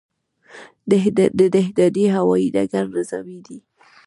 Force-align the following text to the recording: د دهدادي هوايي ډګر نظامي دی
د 0.89 0.91
دهدادي 1.57 2.05
هوايي 2.15 2.47
ډګر 2.55 2.85
نظامي 2.97 3.39
دی 3.47 3.57